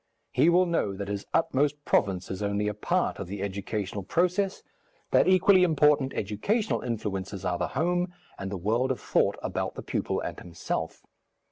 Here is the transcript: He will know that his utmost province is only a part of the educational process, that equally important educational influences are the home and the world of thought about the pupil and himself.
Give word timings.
He 0.31 0.49
will 0.49 0.65
know 0.65 0.95
that 0.95 1.09
his 1.09 1.27
utmost 1.31 1.85
province 1.85 2.31
is 2.31 2.41
only 2.41 2.67
a 2.67 2.73
part 2.73 3.19
of 3.19 3.27
the 3.27 3.43
educational 3.43 4.01
process, 4.01 4.63
that 5.11 5.27
equally 5.27 5.61
important 5.61 6.11
educational 6.15 6.81
influences 6.81 7.45
are 7.45 7.59
the 7.59 7.67
home 7.77 8.11
and 8.39 8.51
the 8.51 8.57
world 8.57 8.89
of 8.89 8.99
thought 8.99 9.37
about 9.43 9.75
the 9.75 9.83
pupil 9.83 10.19
and 10.19 10.39
himself. 10.39 11.03